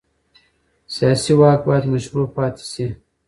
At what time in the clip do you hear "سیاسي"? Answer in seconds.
0.95-1.33